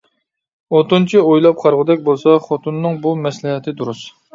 [0.77, 4.09] ئوتۇنچى ئويلاپ قارىغۇدەك بولسا، خوتۇنىنىڭ بۇ مەسلىھەتى دۇرۇس.